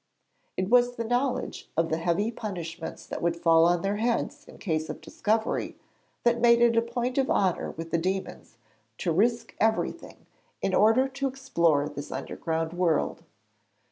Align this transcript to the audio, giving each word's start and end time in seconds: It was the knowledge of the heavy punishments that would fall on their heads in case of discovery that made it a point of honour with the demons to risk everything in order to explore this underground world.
It 0.57 0.67
was 0.67 0.95
the 0.95 1.03
knowledge 1.03 1.69
of 1.77 1.89
the 1.89 1.99
heavy 1.99 2.31
punishments 2.31 3.05
that 3.05 3.21
would 3.21 3.37
fall 3.37 3.65
on 3.65 3.83
their 3.83 3.97
heads 3.97 4.47
in 4.47 4.57
case 4.57 4.89
of 4.89 4.99
discovery 4.99 5.75
that 6.23 6.41
made 6.41 6.59
it 6.59 6.75
a 6.75 6.81
point 6.81 7.19
of 7.19 7.29
honour 7.29 7.69
with 7.69 7.91
the 7.91 7.99
demons 7.99 8.57
to 8.97 9.11
risk 9.11 9.53
everything 9.59 10.25
in 10.59 10.73
order 10.73 11.07
to 11.09 11.27
explore 11.27 11.87
this 11.87 12.11
underground 12.11 12.73
world. 12.73 13.23